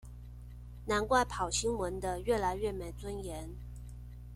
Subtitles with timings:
[0.87, 3.49] 難怪跑新聞的越來越沒尊嚴